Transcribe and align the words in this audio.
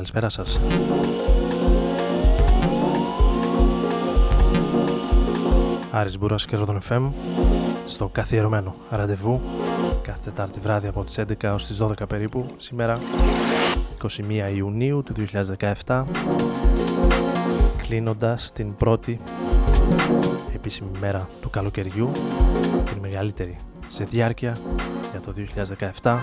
Καλησπέρα 0.00 0.28
σας. 0.28 0.60
Άρης 5.90 6.18
Μπούρας 6.18 6.46
και 6.46 6.56
Ρόδον 6.56 6.80
FM 6.88 7.10
στο 7.86 8.08
καθιερωμένο 8.08 8.74
ραντεβού 8.90 9.40
κάθε 10.02 10.18
Τετάρτη 10.24 10.60
βράδυ 10.60 10.86
από 10.86 11.04
τις 11.04 11.18
11 11.18 11.52
ως 11.52 11.66
τις 11.66 11.82
12 11.82 12.08
περίπου 12.08 12.46
σήμερα 12.56 12.98
21 14.02 14.54
Ιουνίου 14.54 15.02
του 15.02 15.12
2017 15.86 16.04
κλείνοντας 17.82 18.52
την 18.52 18.74
πρώτη 18.74 19.20
επίσημη 20.54 20.90
μέρα 21.00 21.28
του 21.40 21.50
καλοκαιριού 21.50 22.10
την 22.84 22.98
μεγαλύτερη 23.00 23.56
σε 23.86 24.04
διάρκεια 24.04 24.56
για 25.10 25.20
το 25.20 25.32
2017 26.02 26.18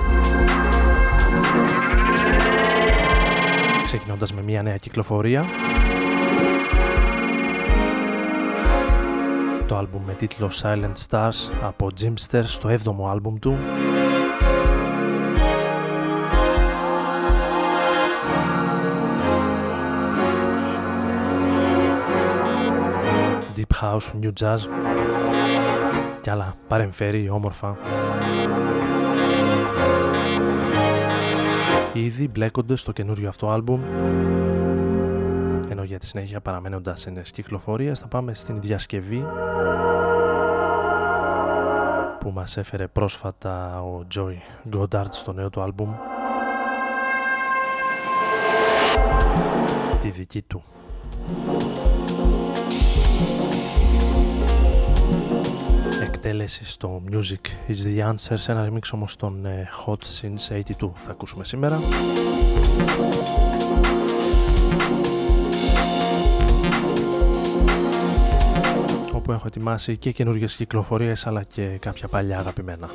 ξεκινώντας 3.87 4.33
με 4.33 4.41
μια 4.41 4.63
νέα 4.63 4.75
κυκλοφορία. 4.75 5.45
Το 9.67 9.77
άλμπουμ 9.77 10.03
με 10.05 10.13
τίτλο 10.13 10.51
Silent 10.61 10.93
Stars 11.09 11.51
από 11.61 11.87
Jimster 12.01 12.43
στο 12.45 12.69
7ο 12.69 13.09
άλμπουμ 13.09 13.35
του. 13.39 13.57
Deep 23.55 23.81
House, 23.81 24.23
New 24.23 24.31
Jazz. 24.41 24.59
Και 26.21 26.31
άλλα 26.31 26.53
παρεμφέρει 26.67 27.29
όμορφα 27.29 27.77
ήδη 32.03 32.27
μπλέκονται 32.27 32.75
στο 32.75 32.91
καινούριο 32.91 33.27
αυτό 33.27 33.49
άλμπουμ. 33.49 33.81
Ενώ 35.69 35.83
για 35.83 35.99
τη 35.99 36.05
συνέχεια 36.05 36.41
παραμένοντας 36.41 36.99
σε 36.99 37.09
νέες 37.09 37.31
κυκλοφορίες 37.31 37.99
θα 37.99 38.07
πάμε 38.07 38.33
στην 38.33 38.61
διασκευή 38.61 39.25
που 42.19 42.31
μας 42.31 42.57
έφερε 42.57 42.87
πρόσφατα 42.87 43.81
ο 43.81 44.05
Joy 44.15 44.35
Goddard 44.77 45.09
στο 45.09 45.33
νέο 45.33 45.49
του 45.49 45.61
άλμπουμ. 45.61 45.93
Τη 50.01 50.09
δική 50.09 50.41
του 50.41 50.63
εκτέλεση 56.27 56.65
στο 56.65 57.01
Music 57.11 57.71
is 57.71 57.85
the 57.85 58.09
Answer 58.09 58.33
σε 58.35 58.51
ένα 58.51 58.69
remix 58.69 58.81
όμως 58.91 59.15
των 59.15 59.45
ε, 59.45 59.69
Hot 59.85 59.91
Since 59.91 60.59
82. 60.79 60.89
Θα 61.01 61.11
ακούσουμε 61.11 61.43
σήμερα. 61.45 61.79
Όπου 69.13 69.31
έχω 69.31 69.47
ετοιμάσει 69.47 69.97
και 69.97 70.11
καινούργιες 70.11 70.55
κυκλοφορίες 70.55 71.27
αλλά 71.27 71.43
και 71.43 71.77
κάποια 71.79 72.07
παλιά 72.07 72.39
αγαπημένα 72.39 72.89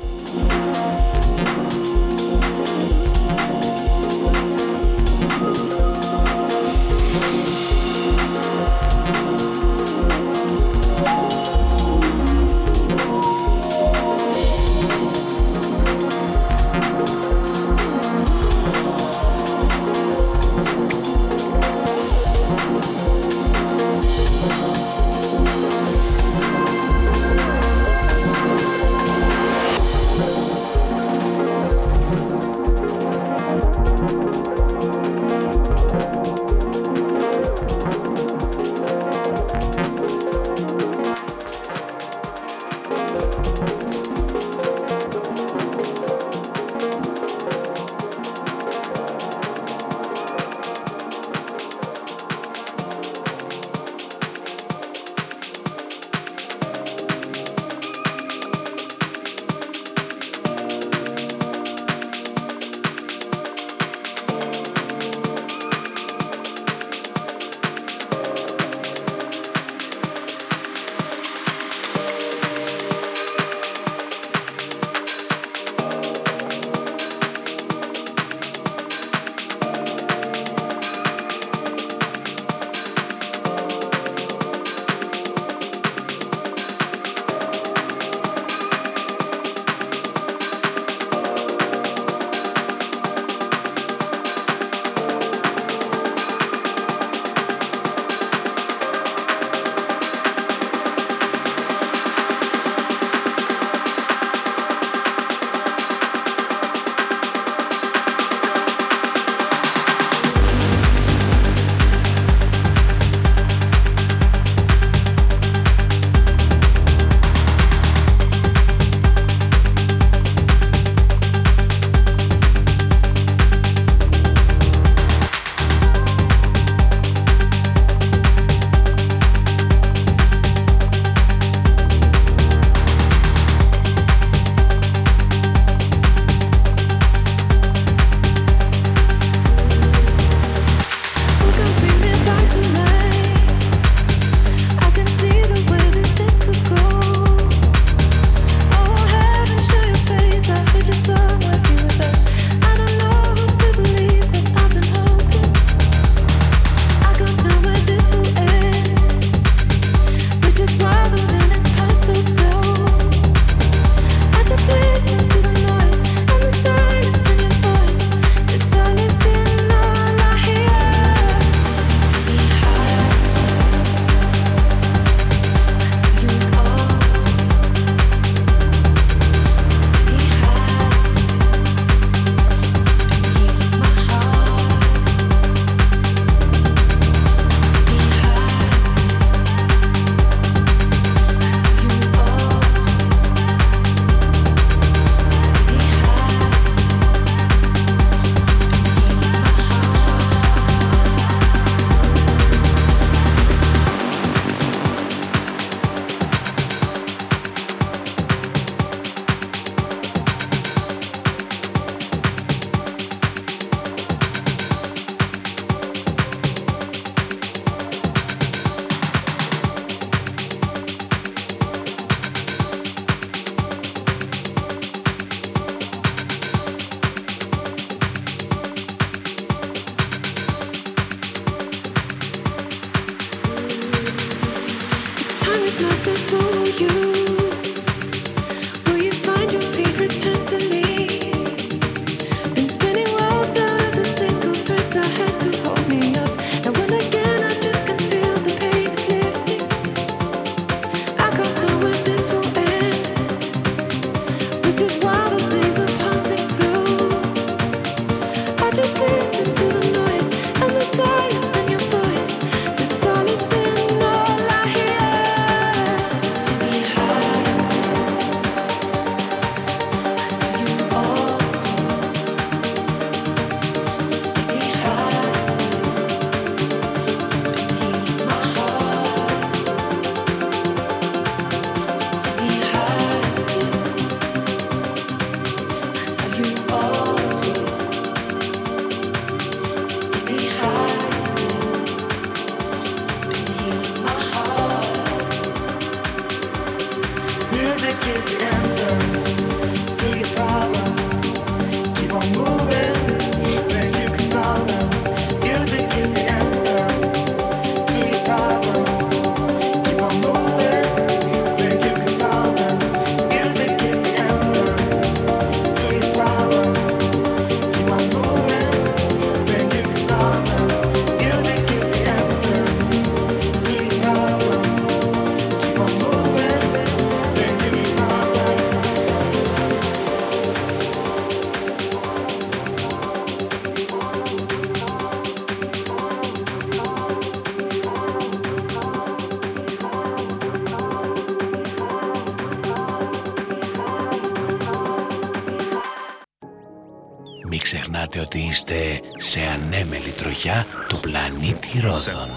ότι 348.23 348.39
είστε 348.39 348.99
σε 349.17 349.39
ανέμελη 349.41 350.11
τροχιά 350.11 350.65
του 350.87 350.99
πλανήτη 350.99 351.79
Ρόδων. 351.79 352.29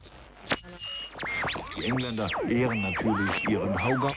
Engländer 1.89 2.31
ehren 2.59 2.81
natürlich 2.89 3.37
ihren 3.53 3.75
Hauger 3.85 4.15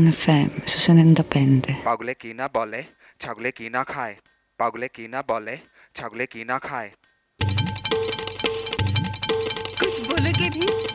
mit 0.00 0.14
FM, 0.24 0.48
στους 0.64 0.84
95. 0.84 1.60
Παγουλέ 1.84 2.14
κίνα 2.14 2.48
μπολέ, 2.52 2.84
τσαγουλέ 3.18 3.50
κίνα 3.50 3.84
χάι. 3.88 4.16
Παγουλέ 4.56 4.88
κίνα 4.88 5.22
μπολέ, 5.26 5.60
τσαγουλέ 5.92 6.26
κίνα 6.26 6.60
χάι. 6.62 6.90
Good. 9.80 10.93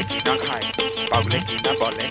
পাগলে 0.00 0.08
কি 0.10 0.18
না 0.26 0.34
খায় 0.44 0.66
পাগলে 1.10 1.38
কি 1.40 1.56
না 1.58 1.72
বলে 1.74 2.04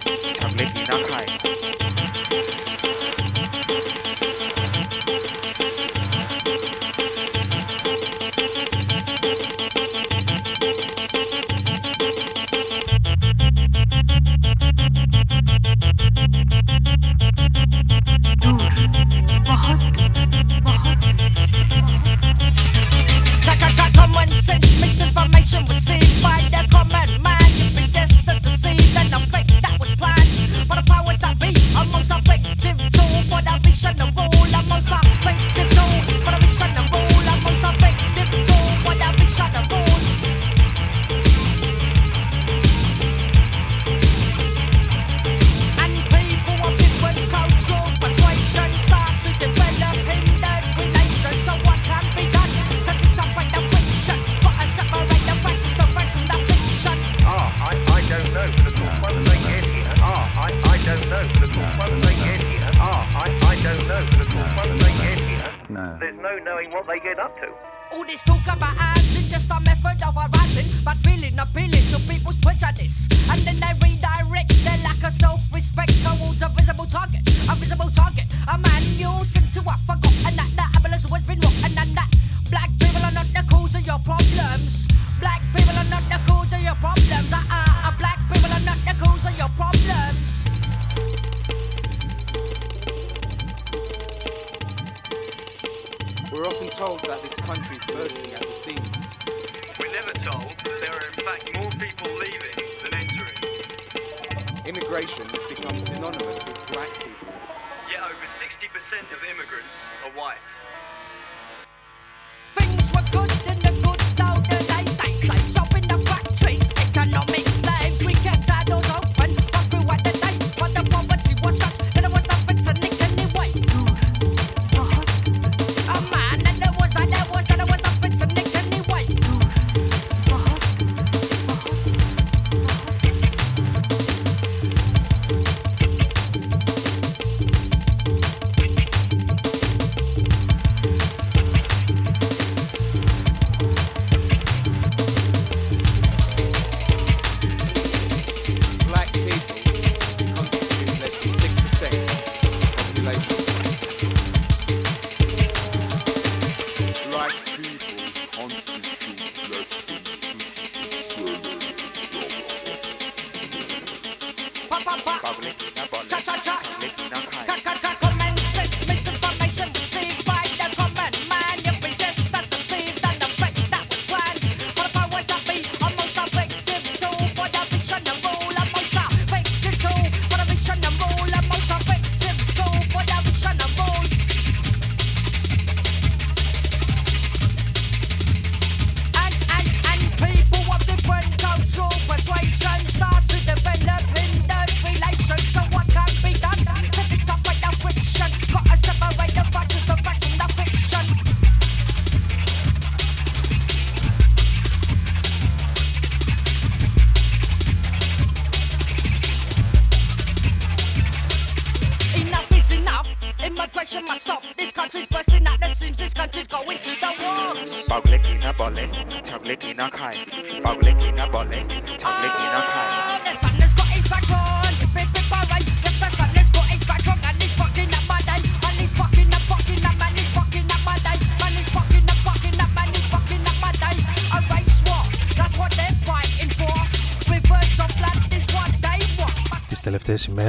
for 33.40 33.46
that 33.46 33.62
vision 33.64 34.02
of 34.02 34.16
war. 34.16 34.39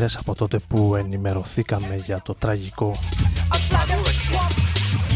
Τελευταίες 0.00 0.14
ημέρες 0.14 0.16
από 0.16 0.34
τότε 0.34 0.58
που 0.58 0.96
ενημερωθήκαμε 0.96 1.96
για 2.04 2.22
το 2.24 2.34
τραγικό 2.34 2.96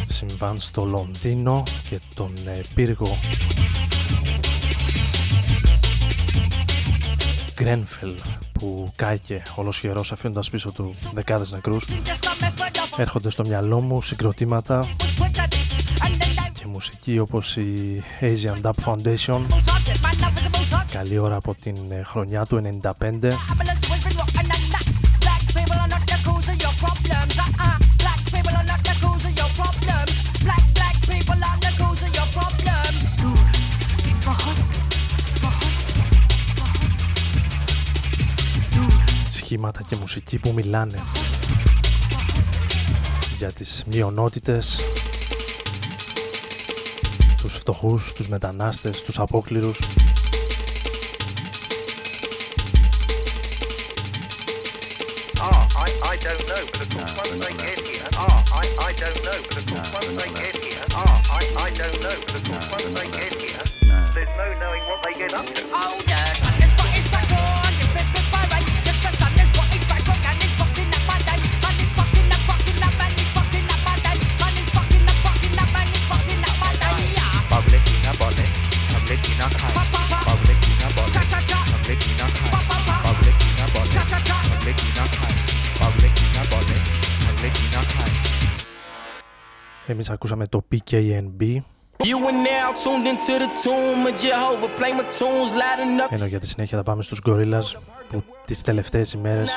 συμβάν 0.09 0.61
στο 0.61 0.85
Λονδίνο 0.85 1.62
και 1.88 2.00
τον 2.14 2.33
πύργο 2.75 3.17
Γκρένφελ 7.55 8.14
που 8.53 8.93
κάηκε 8.97 9.43
ολοσχερός 9.55 10.12
αφήνοντας 10.12 10.50
πίσω 10.50 10.71
του 10.71 10.95
δεκάδες 11.14 11.53
νεκρούς. 11.53 11.87
Έρχονται 12.97 13.31
στο 13.31 13.45
μυαλό 13.45 13.81
μου 13.81 14.03
συγκροτήματα 14.03 14.88
και 16.53 16.67
μουσική 16.67 17.19
όπως 17.19 17.57
η 17.57 18.03
Asian 18.21 18.61
Dub 18.62 18.73
Foundation. 18.85 19.41
Καλή 20.93 21.19
ώρα 21.19 21.37
από 21.37 21.55
την 21.55 21.76
χρονιά 22.05 22.47
του 22.47 22.81
95 22.83 23.33
και 39.88 39.97
μουσική 39.97 40.38
που 40.38 40.53
μιλάνε 40.53 41.03
για 43.38 43.53
τις 43.53 43.85
μειονότητες 43.87 44.81
τους 47.37 47.57
φτωχούς, 47.57 48.12
τους 48.12 48.29
μετανάστες, 48.29 49.03
τους 49.03 49.19
απόκληρους 49.19 49.79
Εμείς 89.87 90.11
ακούσαμε 90.11 90.46
το 90.46 90.64
PKNB 90.72 91.61
ενώ 96.11 96.26
για 96.26 96.38
τη 96.38 96.46
συνέχεια 96.46 96.78
θα 96.78 96.83
πάμε 96.83 97.02
στους 97.02 97.20
Gorillaz 97.26 97.78
που 98.09 98.24
τις 98.44 98.62
τελευταίες 98.62 99.12
ημέρες 99.12 99.50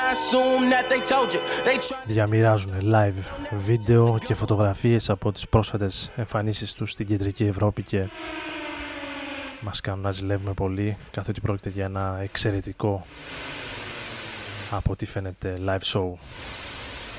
διαμοιράζουν 2.04 2.72
live 2.92 3.48
βίντεο 3.50 4.18
και 4.26 4.34
φωτογραφίες 4.34 5.10
από 5.10 5.32
τις 5.32 5.48
πρόσφατες 5.48 6.10
εμφανίσεις 6.16 6.72
τους 6.72 6.92
στην 6.92 7.06
Κεντρική 7.06 7.44
Ευρώπη 7.44 7.82
και 7.82 8.08
μας 9.60 9.80
κάνουν 9.80 10.00
να 10.00 10.10
ζηλεύουμε 10.10 10.52
πολύ 10.52 10.96
καθότι 11.10 11.40
πρόκειται 11.40 11.68
για 11.68 11.84
ένα 11.84 12.18
εξαιρετικό 12.22 13.06
από 14.70 14.92
ό,τι 14.92 15.06
φαίνεται 15.06 15.58
live 15.66 15.92
show. 15.92 16.12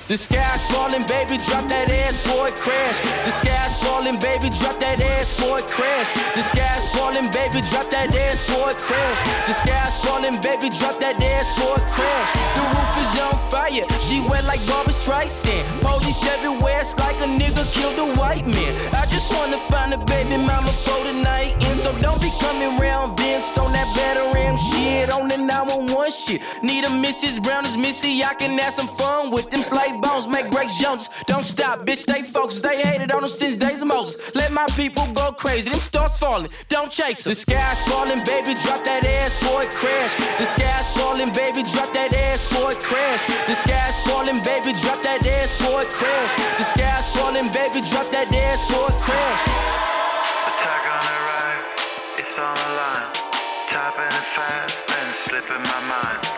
The 0.09 0.17
sky's 0.17 0.65
falling, 0.73 1.05
baby, 1.05 1.37
drop 1.37 1.69
that 1.69 1.85
ass 1.85 2.17
for 2.25 2.47
it 2.49 2.57
crash. 2.65 2.97
The 3.25 3.33
sky's 3.41 3.77
falling, 3.77 4.17
baby, 4.17 4.49
drop 4.57 4.79
that 4.81 4.97
ass 5.13 5.37
for 5.39 5.59
it 5.61 5.67
crash. 5.69 6.09
The 6.33 6.41
sky's 6.41 6.89
falling, 6.97 7.29
baby, 7.29 7.61
drop 7.69 7.87
that 7.93 8.09
ass 8.25 8.41
for 8.49 8.73
it 8.73 8.79
crash. 8.87 9.19
The 9.45 9.53
sky's 9.61 9.93
falling, 10.01 10.41
baby, 10.41 10.73
drop 10.79 10.97
that 10.97 11.21
ass 11.21 11.47
for 11.61 11.77
it 11.77 11.85
crash. 11.93 12.31
The 12.57 12.63
roof 12.73 12.93
is 13.05 13.13
on 13.21 13.37
fire, 13.53 13.85
she 14.01 14.17
wet 14.27 14.45
like 14.49 14.65
Barbara 14.65 14.88
Streisand. 14.99 15.63
Police 15.79 16.21
everywhere, 16.27 16.81
it's 16.81 16.97
like 16.99 17.15
a 17.21 17.29
nigga 17.39 17.63
killed 17.71 17.97
a 17.99 18.19
white 18.19 18.45
man. 18.45 18.73
I 18.93 19.05
just 19.05 19.33
wanna 19.33 19.57
find 19.71 19.93
a 19.93 19.97
baby 19.97 20.35
mama 20.35 20.71
for 20.83 20.99
tonight, 21.05 21.55
and 21.63 21.77
so 21.77 21.89
don't 22.01 22.21
be 22.21 22.31
coming 22.41 22.77
round 22.77 23.17
Vince 23.17 23.57
on 23.57 23.71
that 23.71 23.87
better 23.95 24.25
ram 24.33 24.57
shit 24.57 25.09
on 25.09 25.29
the 25.29 25.37
911 25.37 26.11
shit. 26.11 26.41
Need 26.61 26.83
a 26.83 26.89
Mrs. 26.89 27.41
Brown 27.41 27.65
as 27.65 27.77
Missy, 27.77 28.23
I 28.23 28.33
can 28.33 28.57
have 28.59 28.73
some 28.73 28.87
fun 28.87 29.31
with 29.31 29.49
them 29.49 29.61
slave 29.61 30.01
bones 30.01 30.27
make 30.27 30.49
Grace 30.49 30.77
Jones. 30.77 31.09
Don't 31.27 31.43
stop, 31.43 31.85
bitch, 31.85 31.99
stay 32.09 32.21
focused. 32.23 32.63
They 32.63 32.81
hated 32.81 33.11
on 33.11 33.23
us 33.23 33.39
since 33.39 33.55
days 33.55 33.81
of 33.81 33.87
Moses. 33.87 34.15
Let 34.35 34.51
my 34.51 34.67
people 34.75 35.07
go 35.13 35.31
crazy. 35.31 35.69
Them 35.69 35.79
stars 35.79 36.17
falling, 36.17 36.51
don't 36.67 36.91
chase 36.91 37.23
them. 37.23 37.31
The 37.31 37.35
sky's 37.35 37.81
falling, 37.87 38.23
baby, 38.25 38.53
drop 38.63 38.83
that 38.83 39.05
ass 39.05 39.37
for 39.39 39.63
it 39.63 39.69
crash. 39.69 40.13
The 40.37 40.45
sky's 40.45 40.91
falling, 40.97 41.31
baby, 41.33 41.63
drop 41.71 41.93
that 41.93 42.13
ass 42.13 42.47
for 42.51 42.71
it 42.73 42.79
crash. 42.79 43.23
The 43.47 43.55
sky's 43.55 43.95
falling, 44.03 44.43
baby, 44.43 44.73
drop 44.81 44.88
that 45.03 45.25
ass 45.25 45.55
for 45.57 45.81
it 45.81 45.89
crash. 45.93 46.33
The 46.57 46.65
sky's 46.65 47.11
falling, 47.13 47.51
baby, 47.53 47.85
drop 47.85 48.09
that 48.09 48.33
ass 48.33 48.65
for 48.71 48.89
it 48.89 48.97
crash. 49.05 49.43
Attack 50.49 50.83
on 50.89 51.01
the 51.05 51.17
right, 51.29 51.63
it's 52.17 52.35
on 52.37 52.55
the 52.57 52.69
line. 52.79 53.09
Tapping 53.69 54.09
it 54.09 54.27
fast, 54.33 54.77
then 54.89 55.07
slipping 55.25 55.61
my 55.61 55.81
mind. 55.85 56.28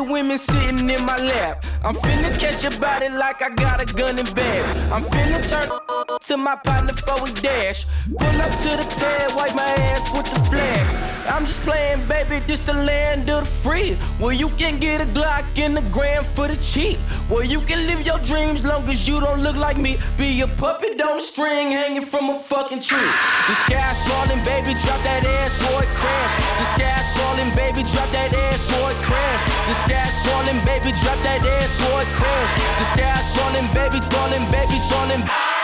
Women 0.00 0.38
sitting 0.38 0.88
in 0.88 1.04
my 1.04 1.16
lap. 1.16 1.64
I'm 1.84 1.94
finna 1.94 2.38
catch 2.38 2.64
a 2.64 2.80
body 2.80 3.08
like 3.08 3.42
I 3.42 3.50
got 3.50 3.80
a 3.80 3.86
gun 3.86 4.18
in 4.18 4.26
bed. 4.34 4.92
I'm 4.92 5.04
finna 5.04 5.48
turn. 5.48 5.85
To 6.20 6.36
my 6.36 6.56
partner 6.56 6.92
for 6.92 7.28
a 7.28 7.32
dash. 7.42 7.86
Pull 8.18 8.40
up 8.40 8.52
to 8.62 8.70
the 8.80 8.86
pad, 8.98 9.34
wipe 9.36 9.54
my 9.54 9.70
ass 9.90 10.12
with 10.12 10.26
the 10.32 10.40
flag. 10.48 10.84
I'm 11.26 11.44
just 11.44 11.60
playing, 11.60 12.06
baby, 12.06 12.38
this 12.46 12.60
the 12.60 12.72
land 12.72 13.28
of 13.28 13.44
the 13.44 13.50
free. 13.50 13.94
Where 14.18 14.32
you 14.32 14.48
can 14.50 14.78
get 14.78 15.00
a 15.00 15.06
Glock 15.06 15.44
in 15.58 15.74
the 15.74 15.82
gram 15.92 16.24
for 16.24 16.48
the 16.48 16.56
cheap. 16.56 16.98
Where 17.28 17.44
you 17.44 17.60
can 17.60 17.86
live 17.86 18.06
your 18.06 18.18
dreams 18.20 18.64
long 18.64 18.88
as 18.88 19.08
you 19.08 19.20
don't 19.20 19.42
look 19.42 19.56
like 19.56 19.76
me. 19.76 19.98
Be 20.16 20.40
a 20.40 20.46
puppet 20.46 21.00
on 21.02 21.18
a 21.18 21.20
string 21.20 21.70
hanging 21.72 22.06
from 22.06 22.30
a 22.30 22.38
fucking 22.38 22.80
tree. 22.80 23.10
The 23.48 23.54
sky's 23.66 23.98
falling, 24.08 24.42
baby, 24.44 24.78
drop 24.84 25.00
that 25.02 25.24
ass 25.24 25.52
for 25.58 25.82
it 25.82 25.90
crash. 25.98 26.34
The 26.60 26.66
sky's 26.76 27.08
falling, 27.18 27.50
baby, 27.56 27.82
drop 27.90 28.08
that 28.14 28.32
ass 28.32 28.62
for 28.70 28.86
it 28.92 29.00
crash. 29.02 29.42
The 29.68 29.74
sky's 29.84 30.16
falling, 30.26 30.60
baby, 30.64 30.90
drop 31.02 31.18
that 31.26 31.42
ass 31.44 31.72
for 31.82 31.96
it 32.02 32.10
crash. 32.14 32.52
The 32.78 32.86
sky's 32.94 33.26
falling, 33.34 33.66
baby, 33.74 34.00
falling, 34.14 34.44
baby, 34.54 34.78
falling. 34.88 35.55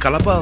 Για 0.00 0.10
Ρόδον 0.10 0.39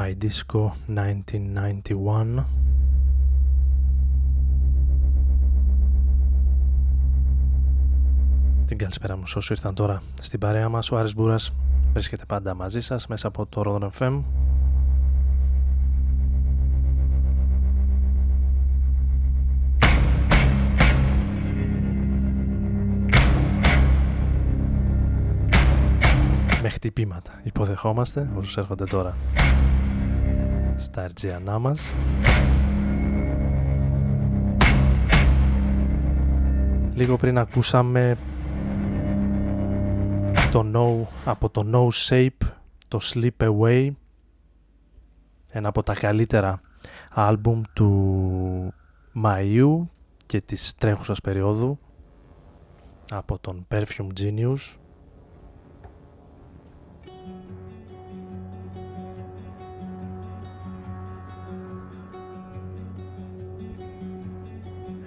My 0.00 0.14
Disco 0.24 0.70
1991 0.86 2.44
Την 8.64 8.78
καλησπέρα 8.78 9.16
μου 9.16 9.22
όσοι 9.34 9.52
ήρθαν 9.52 9.74
τώρα 9.74 10.02
στην 10.20 10.38
παρέα 10.40 10.68
μας. 10.68 10.90
Ο 10.90 10.98
Άρης 10.98 11.14
Μπούρας 11.14 11.52
βρίσκεται 11.92 12.24
πάντα 12.24 12.54
μαζί 12.54 12.80
σας 12.80 13.06
μέσα 13.06 13.28
από 13.28 13.46
το 13.46 13.62
Rodon 13.64 13.90
FM 13.98 14.22
με 26.62 26.68
χτυπήματα 26.68 27.40
υποδεχόμαστε 27.42 28.28
όσους 28.36 28.56
έρχονται 28.56 28.84
τώρα 28.84 29.16
στα 30.80 31.02
αρτζιανά 31.02 31.58
μας. 31.58 31.92
Λίγο 36.94 37.16
πριν 37.16 37.38
ακούσαμε 37.38 38.16
το 40.52 40.70
No 40.74 41.06
από 41.24 41.50
το 41.50 41.70
No 41.72 41.88
Shape, 42.08 42.46
το 42.88 43.00
Sleep 43.02 43.50
Away, 43.50 43.90
ένα 45.48 45.68
από 45.68 45.82
τα 45.82 45.94
καλύτερα 45.94 46.60
άλμπουμ 47.10 47.60
του 47.72 48.74
Μαΐου 49.24 49.86
και 50.26 50.40
της 50.40 50.74
τρέχουσας 50.74 51.20
περίοδου 51.20 51.78
από 53.10 53.38
τον 53.38 53.66
Perfume 53.70 54.08
Genius 54.20 54.79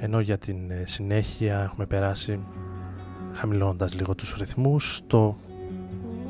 ενώ 0.03 0.19
για 0.19 0.37
την 0.37 0.71
ε, 0.71 0.83
συνέχεια 0.85 1.59
έχουμε 1.61 1.85
περάσει 1.85 2.39
χαμηλώνοντας 3.33 3.93
λίγο 3.93 4.15
τους 4.15 4.35
ρυθμούς 4.37 5.01
το 5.07 5.37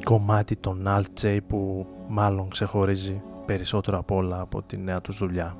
κομμάτι 0.03 0.55
των 0.55 0.83
Alt 0.87 1.39
που 1.47 1.85
μάλλον 2.07 2.49
ξεχωρίζει 2.49 3.21
περισσότερο 3.45 3.97
από 3.97 4.15
όλα 4.15 4.39
από 4.39 4.61
τη 4.61 4.77
νέα 4.77 5.01
τους 5.01 5.17
δουλειά. 5.17 5.57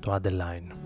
Το 0.00 0.14
Underline. 0.14 0.85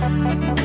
Música 0.00 0.63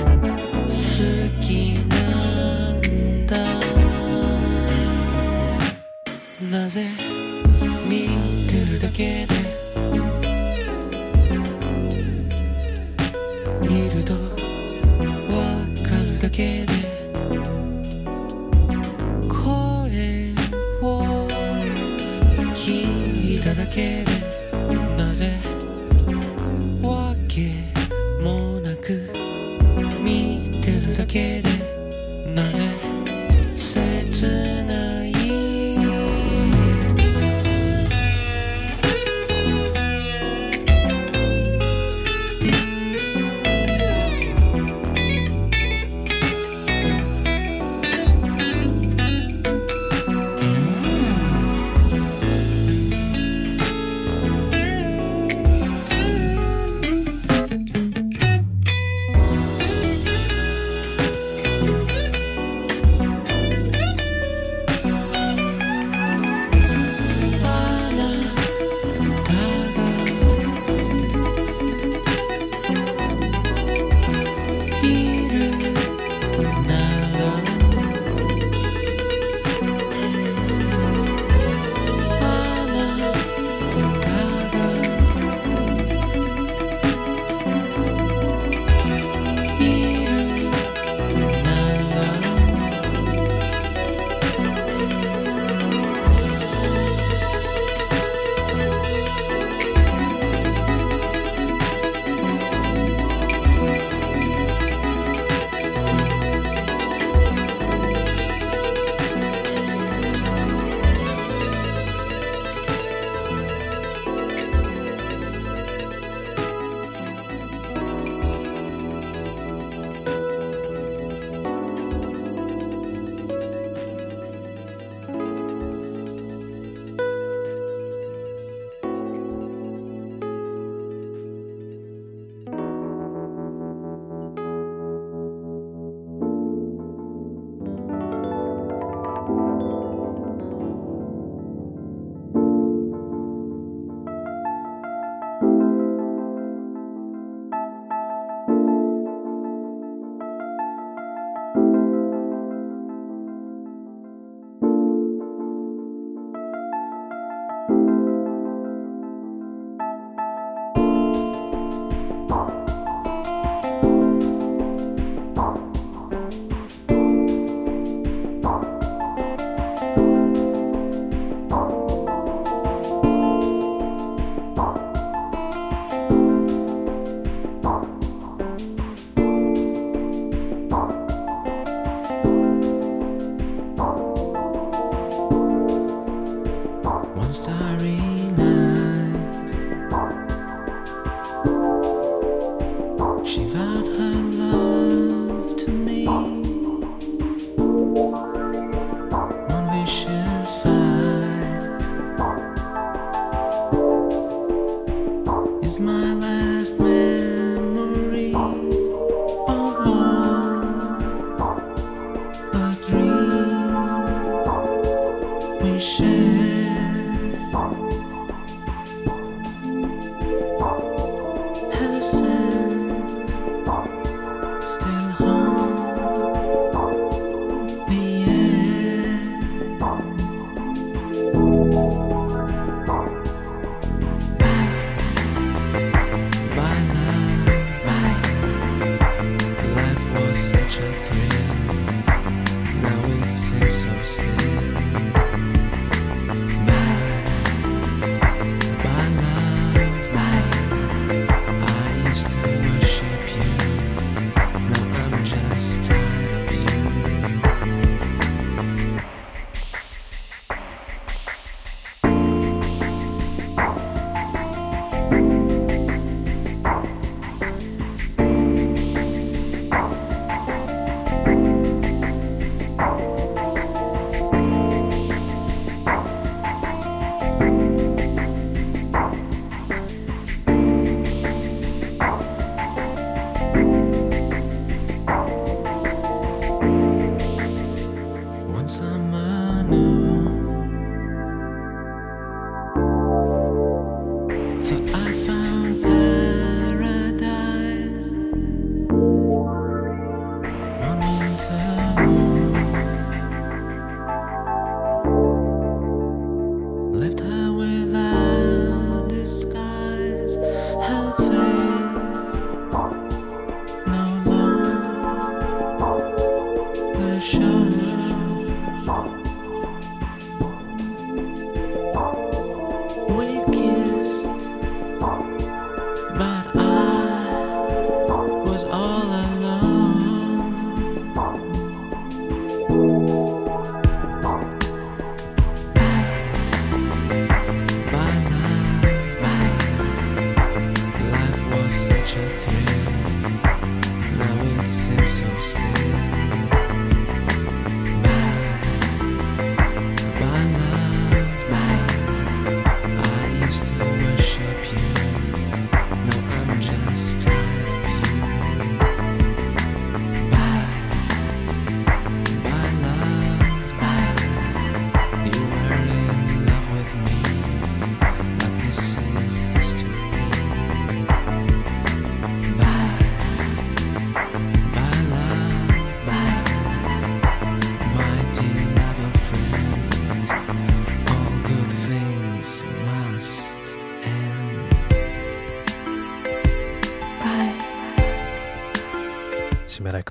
is 205.70 205.80
my 205.80 206.14
last 206.16 206.80
man. 206.80 207.29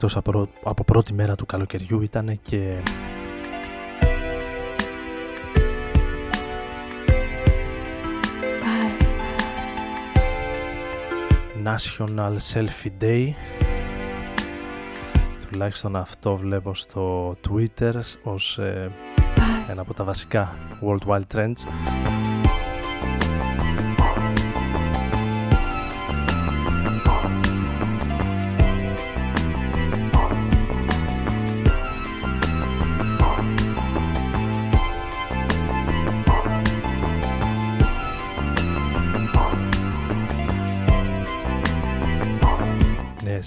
Εκτός 0.08 0.32
από, 0.34 0.48
από 0.62 0.84
πρώτη 0.84 1.12
μέρα 1.12 1.34
του 1.34 1.46
καλοκαιριού 1.46 2.02
ήταν 2.02 2.38
και 2.42 2.82
National 11.64 12.36
Selfie 12.52 13.02
Day. 13.02 13.32
Τουλάχιστον 15.50 15.96
αυτό 15.96 16.36
βλέπω 16.36 16.74
στο 16.74 17.36
Twitter 17.48 17.94
ως 18.22 18.58
ε, 18.58 18.90
ένα 19.70 19.80
από 19.80 19.94
τα 19.94 20.04
βασικά 20.04 20.54
worldwide 20.82 21.34
trends 21.34 21.66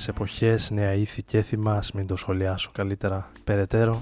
Νέες 0.01 0.13
εποχές, 0.13 0.71
νέα 0.71 0.93
ήθη 0.93 1.23
και 1.23 1.37
έθιμα, 1.37 1.73
ας 1.73 1.91
μην 1.91 2.07
το 2.07 2.15
σχολιάσω 2.15 2.69
καλύτερα 2.73 3.31
περαιτέρω. 3.43 4.01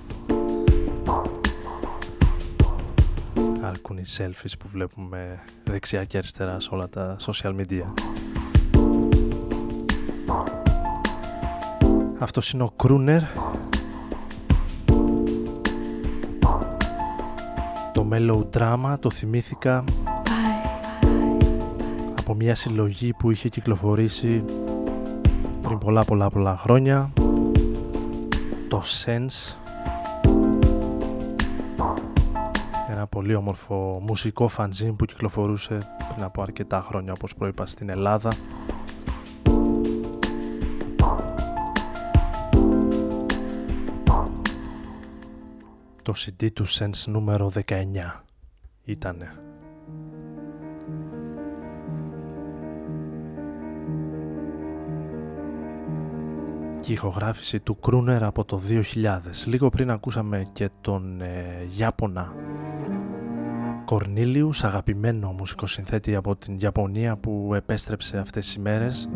Αρκούν 3.62 3.98
οι 3.98 4.04
selfies 4.18 4.52
που 4.60 4.68
βλέπουμε 4.68 5.40
δεξιά 5.64 6.04
και 6.04 6.18
αριστερά 6.18 6.60
σε 6.60 6.70
όλα 6.72 6.90
τα 6.90 7.16
social 7.20 7.56
media. 7.56 7.84
Αυτός 12.20 12.52
είναι 12.52 12.64
ο 12.64 12.74
Crooner. 12.84 13.22
Το 17.94 18.10
Mellow 18.12 18.44
Drama 18.58 18.96
το 19.00 19.10
θυμήθηκα 19.10 19.84
από 22.20 22.34
μια 22.34 22.56
συλλογή 22.56 23.14
που 23.14 23.32
είχε 23.32 23.50
κυκλοφορήσει 23.50 24.44
πριν 25.70 25.82
πολλά 25.82 26.04
πολλά 26.04 26.30
πολλά 26.30 26.58
χρόνια 26.58 27.14
το 28.70 28.82
Sense. 29.06 29.56
Ένα 32.90 33.08
πολύ 33.08 33.36
όμορφο 33.36 34.02
μουσικό 34.06 34.48
φαντζίν 34.48 34.96
που 34.96 35.06
κυκλοφορούσε 35.06 35.96
πριν 36.14 36.24
από 36.24 36.42
αρκετά 36.42 36.86
χρόνια 36.88 37.14
όπως 37.14 37.36
προείπα 37.36 37.66
στην 37.66 37.90
Ελλάδα. 37.90 38.34
Το 46.02 46.14
CD 46.16 46.52
του 46.54 46.68
Sense 46.68 47.06
νούμερο 47.06 47.52
19 47.68 47.72
ήτανε 48.84 49.49
και 56.90 56.96
η 56.96 56.98
ηχογράφηση 57.04 57.60
του 57.60 57.80
Κρούνερ 57.80 58.24
από 58.24 58.46
το 58.46 58.62
2000. 58.70 59.20
Λίγο 59.46 59.70
πριν 59.70 59.92
ακούσαμε 59.92 60.42
και 60.54 60.70
τον 60.82 61.22
ε, 61.22 61.68
Ιάπωνα 61.78 62.34
Κορνίλιους, 63.86 64.64
αγαπημένο 64.64 65.32
μουσικοσυνθέτη 65.38 66.16
από 66.16 66.36
την 66.36 66.58
Ιαπωνία 66.60 67.18
που 67.18 67.52
επέστρεψε 67.56 68.18
αυτές 68.18 68.46
τις 68.46 68.56
ημέρες. 68.56 69.10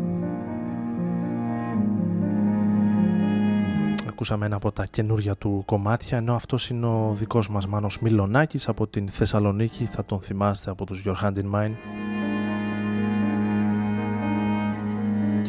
Ακούσαμε 4.08 4.46
ένα 4.46 4.56
από 4.56 4.72
τα 4.72 4.84
καινούργια 4.84 5.34
του 5.34 5.62
κομμάτια, 5.66 6.16
ενώ 6.16 6.34
αυτός 6.34 6.70
είναι 6.70 6.86
ο 6.86 7.12
δικός 7.14 7.48
μας 7.48 7.66
Μάνος 7.66 8.00
Μιλονάκης 8.00 8.68
από 8.68 8.86
την 8.86 9.08
Θεσσαλονίκη, 9.08 9.84
θα 9.84 10.04
τον 10.04 10.20
θυμάστε 10.20 10.70
από 10.70 10.86
τους 10.86 11.04
Your 11.06 11.24
Hand 11.24 11.36
in 11.36 11.50
Mine. 11.54 11.74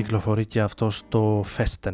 Κυκλοφορεί 0.05 0.45
και 0.45 0.61
αυτό 0.61 0.89
στο 0.89 1.45
Festen. 1.57 1.93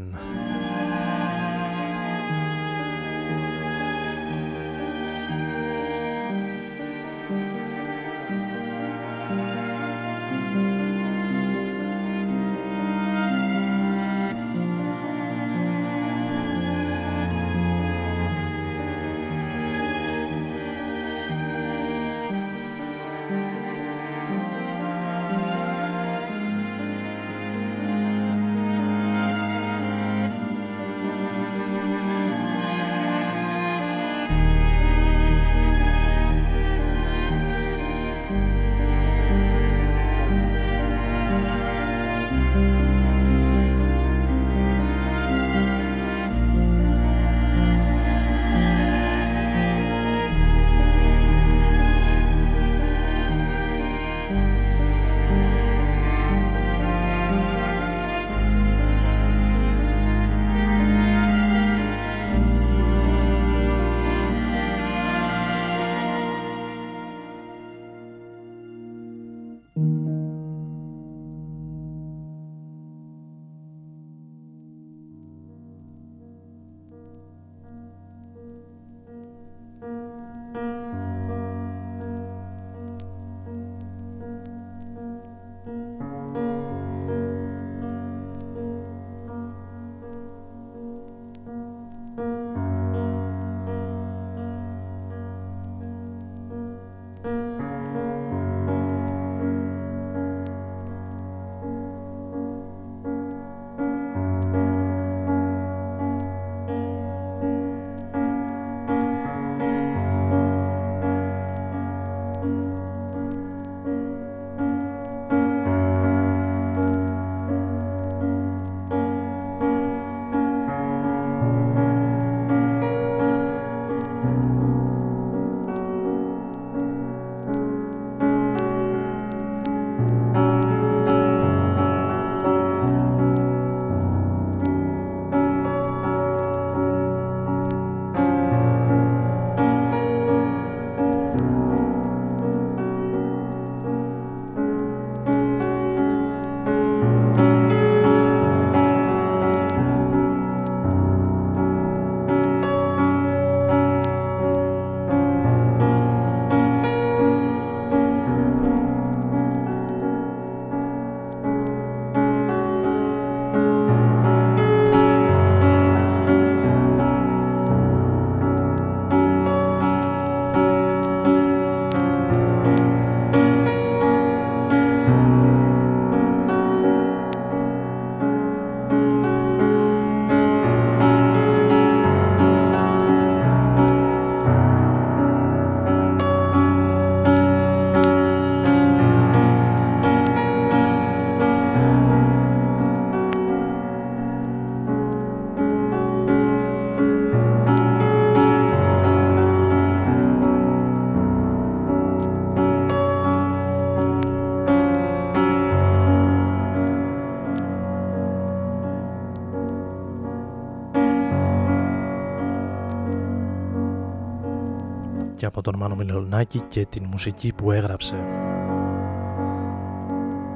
Και 215.41 215.47
από 215.47 215.61
τον 215.61 215.75
Μάνο 215.77 215.95
Μιλονάκη 215.95 216.59
και 216.59 216.85
την 216.85 217.05
μουσική 217.11 217.53
που 217.53 217.71
έγραψε 217.71 218.15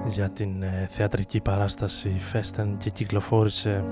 για 0.07 0.29
την 0.29 0.63
ε, 0.63 0.87
θεατρική 0.89 1.41
παράσταση 1.41 2.15
Festen 2.33 2.67
και 2.77 2.89
κυκλοφόρησε 2.89 3.83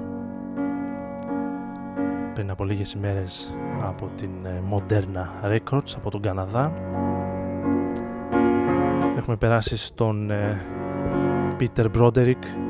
πριν 2.34 2.50
από 2.50 2.64
λίγες 2.64 2.91
ημέρες 2.91 3.54
από 3.82 4.10
την 4.16 4.30
ε, 4.46 4.62
Moderna 4.72 5.52
Records 5.52 5.94
από 5.96 6.10
τον 6.12 6.22
Καναδά. 6.22 6.74
Έχουμε 9.18 9.36
περάσει 9.36 9.78
στον 9.78 10.30
ε, 10.32 10.62
Peter 11.60 11.86
Broderick 11.98 12.62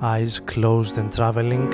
Eyes 0.00 0.38
Closed 0.54 0.96
and 0.96 1.10
Traveling. 1.16 1.68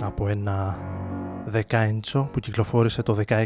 Από 0.00 0.28
ένα 0.28 0.76
10 1.52 2.28
που 2.32 2.40
κυκλοφόρησε 2.40 3.02
το 3.02 3.16
16 3.28 3.44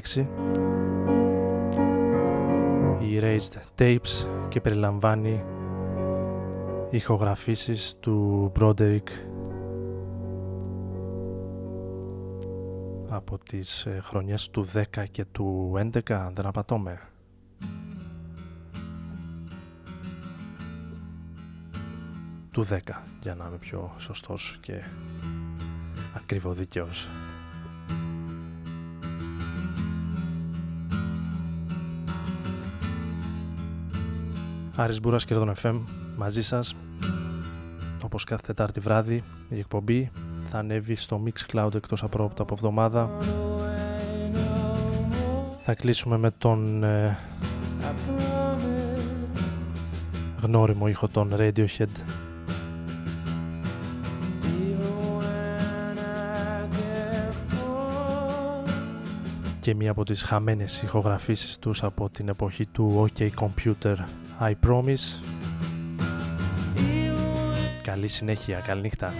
η 2.98 3.20
Erased 3.20 3.80
Tapes 3.82 4.28
και 4.48 4.60
περιλαμβάνει 4.60 5.44
ηχογραφήσεις 6.93 7.97
του 8.01 8.53
Broderick 8.59 9.09
από 13.09 13.38
τις 13.38 13.86
ε, 13.86 13.99
χρονιές 14.03 14.51
του 14.51 14.66
10 14.72 14.82
και 15.11 15.24
του 15.24 15.72
11 15.76 16.12
αν 16.12 16.34
δεν 16.34 16.47
απατώμε. 16.47 17.01
Του 22.51 22.66
10 22.66 22.78
για 23.20 23.34
να 23.34 23.47
είμαι 23.47 23.59
πιο 23.59 23.95
σωστός 23.99 24.59
και 24.61 24.82
ακριβοδίκαιος. 26.16 27.09
Άρης 34.82 35.00
Μπούρας 35.00 35.24
και 35.24 35.34
Ρόδον 35.34 35.54
FM 35.62 35.80
μαζί 36.16 36.42
σας. 36.42 36.76
Όπως 38.04 38.24
κάθε 38.24 38.42
Τετάρτη 38.46 38.80
βράδυ 38.80 39.22
η 39.48 39.58
εκπομπή 39.58 40.10
θα 40.48 40.58
ανέβει 40.58 40.94
στο 40.94 41.22
Mixcloud 41.24 41.74
εκτός 41.74 42.02
απρόπτα 42.02 42.42
από 42.42 42.54
εβδομάδα. 42.54 43.10
Θα 45.60 45.74
κλείσουμε 45.74 46.16
με 46.16 46.30
τον 46.38 46.84
ε, 46.84 47.18
γνώριμο 50.40 50.88
ήχο 50.88 51.08
των 51.08 51.32
Radiohead. 51.36 51.86
Και 59.60 59.74
μία 59.74 59.90
από 59.90 60.04
τις 60.04 60.22
χαμένες 60.22 60.82
ηχογραφήσεις 60.82 61.58
τους 61.58 61.82
από 61.82 62.10
την 62.10 62.28
εποχή 62.28 62.66
του 62.66 63.08
OK 63.16 63.28
Computer 63.40 63.96
I 64.45 64.55
Promise 64.66 65.20
Καλή 67.82 68.09
συνέχεια, 68.09 68.59
καλή 68.59 68.80
νύχτα. 68.80 69.12